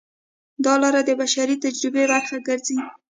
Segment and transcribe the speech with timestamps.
[0.65, 2.77] دا لار د بشري تجربې برخه ګرځي.